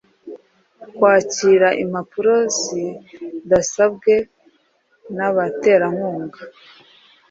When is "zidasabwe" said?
2.57-4.13